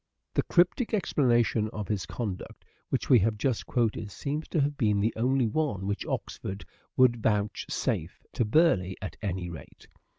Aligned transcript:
The 0.33 0.41
cryptic 0.41 0.95
explanation 0.95 1.69
of 1.71 1.87
his 1.87 2.07
conduct 2.07 2.65
which 2.89 3.07
we 3.07 3.19
have 3.19 3.37
just 3.37 3.67
quoted 3.67 4.09
seems 4.09 4.47
to 4.47 4.59
have 4.59 4.75
been 4.75 4.99
the 4.99 5.13
only 5.15 5.45
one 5.45 5.85
which 5.85 6.07
Oxford 6.07 6.65
would 6.97 7.17
vouchsafe— 7.21 8.23
to 8.33 8.43
Burleigh 8.43 8.95
at 8.99 9.15
any 9.21 9.51
rate. 9.51 9.85